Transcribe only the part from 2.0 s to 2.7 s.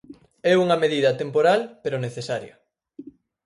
necesaria.